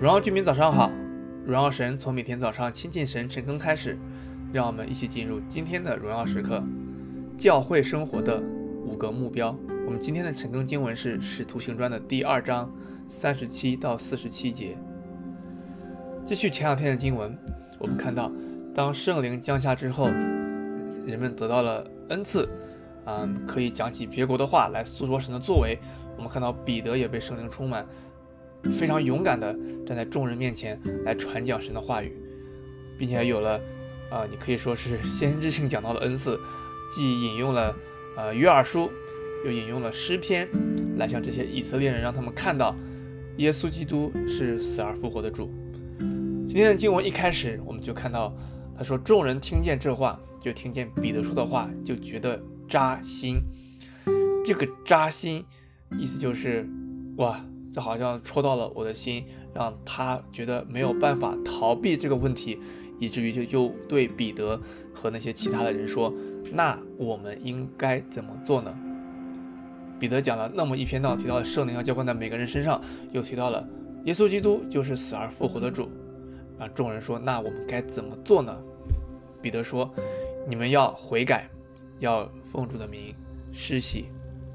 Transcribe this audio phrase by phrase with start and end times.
[0.00, 0.90] 荣耀居民早上好，
[1.44, 3.98] 荣耀神从每天早上亲近神晨更开始，
[4.50, 6.62] 让我们一起进入今天的荣耀时刻。
[7.36, 8.42] 教会生活的
[8.86, 12.72] 五个目标，我们今天的晨更经文是《使徒行传》的第二章
[13.06, 14.74] 三十七到四十七节。
[16.24, 17.36] 继续前两天的经文，
[17.78, 18.32] 我们看到
[18.74, 20.06] 当圣灵降下之后，
[21.04, 22.48] 人们得到了恩赐，
[23.04, 25.78] 嗯，可以讲起别国的话来诉说神的作为。
[26.16, 27.84] 我们看到彼得也被圣灵充满。
[28.64, 29.56] 非常勇敢地
[29.86, 32.12] 站在众人面前来传讲神的话语，
[32.98, 33.60] 并且有了，
[34.10, 36.38] 啊、你可以说是先知性讲道的恩赐，
[36.94, 37.74] 既引用了，
[38.16, 38.90] 呃，约珥书，
[39.44, 40.48] 又引用了诗篇，
[40.98, 42.76] 来向这些以色列人让他们看到，
[43.38, 45.50] 耶稣基督是死而复活的主。
[46.46, 48.34] 今天的经文一开始我们就看到，
[48.76, 53.40] 他说众人听见这话，就听见彼得说的话，就觉得扎心。
[54.44, 55.44] 这个扎心，
[55.98, 56.68] 意思就是，
[57.16, 57.40] 哇。
[57.72, 62.58] 这好像戳到了我的心，让他觉得没有办法逃避这个问题，
[62.98, 64.60] 以至于就又对彼得
[64.92, 66.12] 和那些其他的人说
[66.52, 68.76] ：“那我们应该怎么做呢？”
[70.00, 72.80] 彼得讲了那么一篇道，提到圣灵要浇灌在每个人身上，
[73.12, 73.68] 又提到了
[74.04, 75.88] 耶稣基督就是死而复活的主。
[76.58, 78.58] 啊，众人说：“那我们该怎么做呢？”
[79.40, 79.90] 彼得说
[80.48, 81.48] ：“你们要悔改，
[81.98, 83.14] 要奉主的名
[83.52, 84.06] 施洗，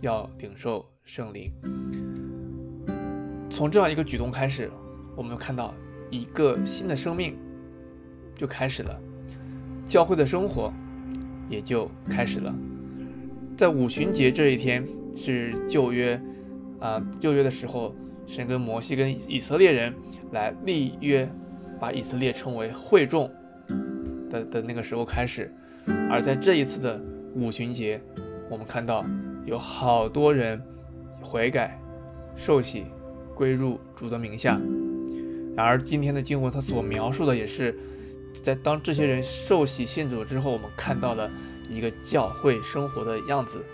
[0.00, 1.50] 要领受圣灵。”
[3.60, 4.70] 从这样一个举动开始，
[5.14, 5.74] 我们看到
[6.08, 7.36] 一个新的生命
[8.34, 8.98] 就开始了，
[9.84, 10.72] 教会的生活
[11.46, 12.54] 也就开始了。
[13.58, 16.18] 在五旬节这一天是旧约
[16.78, 17.94] 啊，旧约的时候，
[18.26, 19.92] 神跟摩西跟以色列人
[20.32, 21.30] 来立约，
[21.78, 23.30] 把以色列称为会众
[24.30, 25.54] 的的那个时候开始。
[26.10, 26.98] 而在这一次的
[27.34, 28.00] 五旬节，
[28.48, 29.04] 我们看到
[29.44, 30.58] 有好多人
[31.20, 31.78] 悔改
[32.34, 32.86] 受洗。
[33.40, 34.60] 归入主的名下。
[35.56, 37.74] 然而，今天的经文它所描述的也是，
[38.34, 41.30] 在当这些人受洗信主之后，我们看到了
[41.70, 43.64] 一个教会生活的样子。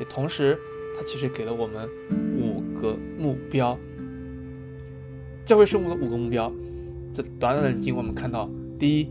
[0.00, 0.58] 也同时，
[0.96, 1.88] 它其实给了我们
[2.36, 3.78] 五个目标。
[5.44, 6.52] 教会生活的五个目标，
[7.14, 9.10] 这短短的经文我们看到，第一，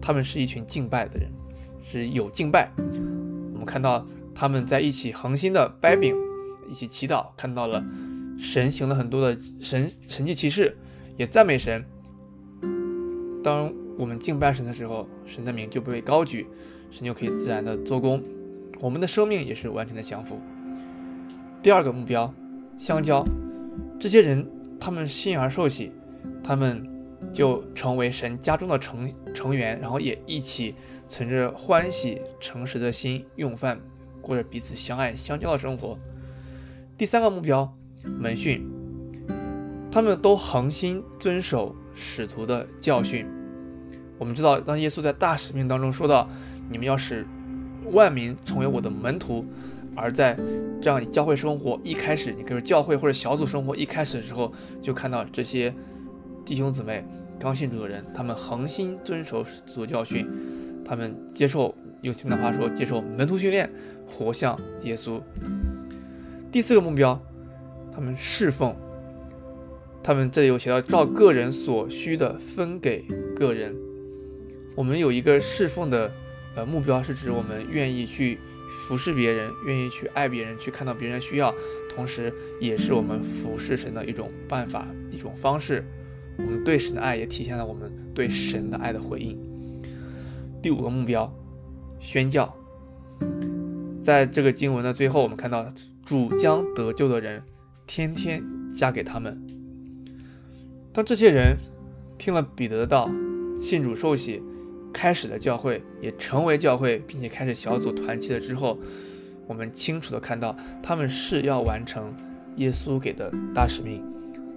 [0.00, 1.30] 他们是一群敬拜的人，
[1.84, 2.72] 是有敬拜。
[3.52, 6.16] 我们看到他们在一起恒心的掰饼，
[6.68, 7.84] 一起祈祷，看到了。
[8.38, 10.76] 神行了很多的神神迹奇事，
[11.16, 11.84] 也赞美神。
[13.42, 16.46] 当我们敬拜神的时候，神的名就被高举，
[16.90, 18.22] 神就可以自然的做工，
[18.80, 20.40] 我们的生命也是完全的降服。
[21.62, 22.32] 第二个目标，
[22.78, 23.24] 相交，
[23.98, 25.90] 这些人他们信而受洗，
[26.42, 26.88] 他们
[27.32, 30.74] 就成为神家中的成成员，然后也一起
[31.08, 33.80] 存着欢喜诚实的心用饭，
[34.20, 35.98] 过着彼此相爱相交的生活。
[36.96, 37.77] 第三个目标。
[38.04, 38.64] 门训，
[39.90, 43.26] 他们都恒心遵守使徒的教训。
[44.18, 46.28] 我们知道，当耶稣在大使命当中说到
[46.70, 47.26] ：“你们要使
[47.92, 49.44] 万民成为我的门徒。”
[49.94, 50.36] 而在
[50.80, 55.74] 这样教会生活一开始，你可以说教会或者小组生活一开始的时候，就看到这些
[56.44, 57.04] 弟兄姊妹
[57.38, 60.28] 刚信主的人，他们恒心遵守使徒教训，
[60.84, 63.68] 他们接受用现代话说，接受门徒训练，
[64.06, 65.20] 活像耶稣。
[66.52, 67.20] 第四个目标。
[67.98, 68.76] 他们侍奉，
[70.04, 73.04] 他们这里有写到，照个人所需的分给
[73.34, 73.74] 个人。
[74.76, 76.08] 我们有一个侍奉的
[76.54, 78.38] 呃目标，是指我们愿意去
[78.68, 81.52] 服侍别人，愿意去爱别人，去看到别人的需要，
[81.92, 85.84] 同时也是我们服侍神的一种办法，一种方式。
[86.36, 89.36] 我们对神的爱也体现了我们对神的爱的回应。
[90.62, 91.34] 第五个目标，
[91.98, 92.56] 宣教。
[94.00, 95.66] 在这个经文的最后，我们看到
[96.06, 97.42] 主将得救的人。
[97.88, 98.44] 天天
[98.76, 99.42] 加给他们。
[100.92, 101.56] 当这些人
[102.18, 103.10] 听了彼得的道，
[103.58, 104.42] 信主受洗，
[104.92, 108.78] 开始了教会，也成为教会，并且开始小组团契了之后，
[109.46, 112.14] 我们清楚地看到，他们是要完成
[112.56, 114.04] 耶稣给的大使命。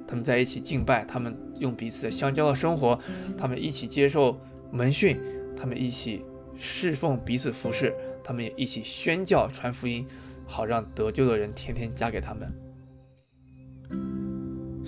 [0.05, 2.99] 他们在一起敬拜，他们用彼此的相交的生活，
[3.37, 4.37] 他们一起接受
[4.71, 5.17] 门训，
[5.55, 6.25] 他们一起
[6.57, 10.05] 侍奉彼此服侍，他们也一起宣教传福音，
[10.45, 12.51] 好让得救的人天天加给他们。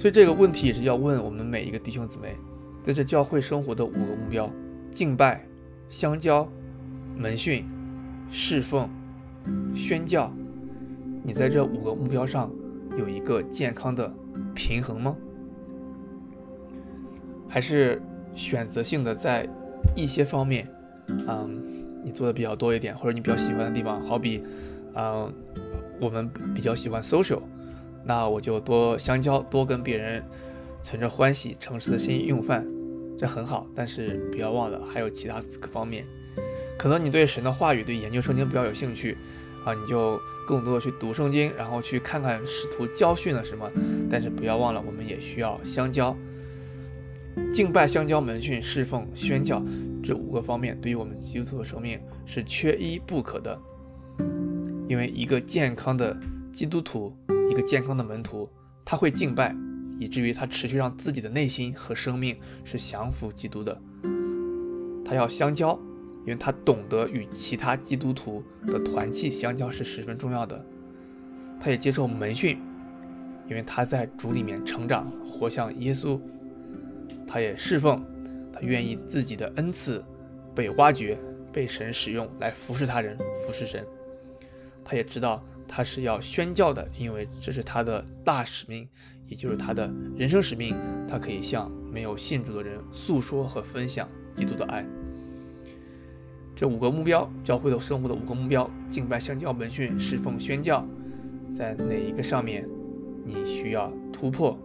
[0.04, 2.36] 所以这个问题也是要问我们每一个弟兄姊妹，
[2.84, 4.52] 在这教会生活的五个目标：
[4.92, 5.48] 敬拜、
[5.88, 6.46] 相交、
[7.16, 7.64] 门训、
[8.30, 8.90] 侍奉、
[9.74, 10.30] 宣教。
[11.24, 12.52] 你在这五个目标上
[13.00, 14.14] 有一个健康的
[14.54, 15.16] 平衡吗？
[17.48, 18.02] 还是
[18.36, 19.48] 选择性的在
[19.96, 20.68] 一些方面，
[21.08, 21.64] 嗯，
[22.04, 24.44] 你做的比较多一点，或者你比较喜欢的地方，好比，
[24.96, 25.34] 嗯，
[26.02, 27.40] 我们比较喜欢 social。
[28.06, 30.24] 那我就多相交，多跟别人
[30.82, 32.68] 存着欢喜诚实的心用饭，
[33.18, 33.68] 这很好。
[33.74, 36.06] 但是不要忘了，还有其他四个方面。
[36.78, 39.18] 可能你对神的话语、对研究圣经比较有兴趣
[39.66, 43.72] 啊，你就更多的去读圣经，然后去看看使徒教训了什么。
[44.10, 46.16] 但是不要忘了，我们也需要相交、
[47.54, 49.64] 敬拜、相交、门训、侍奉、宣教
[50.04, 53.58] 这五个方面，对于我们基督徒的生命是缺一不可的。
[54.90, 56.16] 因为一个健康的
[56.52, 57.16] 基督徒，
[57.50, 58.50] 一个健康的门徒，
[58.84, 59.56] 他会敬拜，
[60.00, 63.82] 以至于他持续让自己的内心和生命是降服基督的。
[65.06, 65.80] 他要相交。
[66.26, 70.66] 因为他懂得与其他基督徒的团契相交是十分重要的，
[71.60, 72.62] 他也接受门训，
[73.46, 76.18] 因为他在主里面成长，活像耶稣。
[77.28, 78.02] 他也侍奉，
[78.54, 80.02] 他愿意自己的恩赐
[80.56, 81.20] 被挖掘，
[81.52, 83.86] 被神使用来服侍他人，服侍神。
[84.82, 85.44] 他也知道
[85.76, 88.88] 他是要宣教的，因为这是他的大使命，
[89.28, 90.76] 也就是他的人生使命。
[91.08, 94.86] 他可以向没有信主的人诉说和分享基督的爱。
[96.56, 100.88] 这五个目标，教会的生活的五个目标：敬拜、相交、门训、侍奉、宣教，
[101.50, 102.70] 在哪一个上面
[103.26, 104.56] 你需要突破？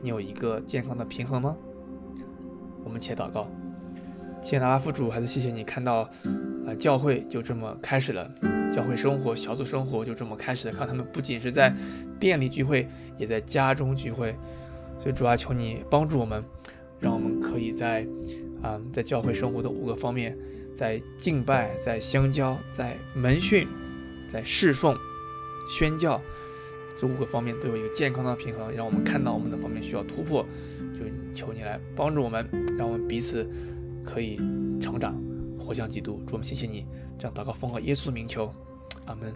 [0.00, 1.56] 你有一个健康的平衡吗？
[2.84, 3.50] 我们且祷告，
[4.40, 6.08] 亲爱的阿父主，还是谢谢你看到，
[6.68, 8.30] 啊，教会就这么开始了，
[8.76, 10.70] 教会生活、小组生活就这么开始的。
[10.70, 11.74] 看他们不仅是在
[12.20, 12.86] 店里聚会，
[13.16, 14.36] 也在家中聚会，
[15.00, 16.44] 所以主啊，求你帮助我们，
[17.00, 18.06] 让我们可以在，
[18.60, 20.36] 啊，在教会生活的五个方面。
[20.74, 23.66] 在敬拜，在相交，在门训，
[24.28, 24.94] 在侍奉、
[25.70, 26.20] 宣教
[27.00, 30.46] 这五个方面都有一个健康的平衡，让我们看到我们的方面需要突破，
[30.92, 31.00] 就
[31.34, 32.46] 求你来帮助我们，
[32.76, 33.50] 让我们彼此
[34.04, 34.36] 可以
[34.82, 35.18] 成长，
[35.58, 36.20] 活像基督。
[36.26, 36.84] 主，我们谢谢你，
[37.18, 38.52] 这样祷告奉告耶稣名求，
[39.06, 39.32] 阿门。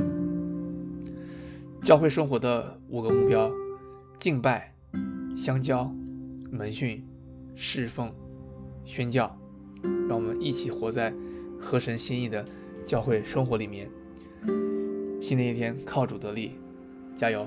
[1.80, 3.50] 教会生活的五个目标：
[4.18, 4.74] 敬拜、
[5.36, 5.90] 相交、
[6.50, 7.04] 门训、
[7.54, 8.12] 侍奉、
[8.84, 9.34] 宣教。
[10.08, 11.12] 让我们一起活在。
[11.62, 12.42] 和神心意的
[12.86, 13.86] 教会生活里面，
[15.20, 16.52] 新的一天靠主得力，
[17.14, 17.46] 加油！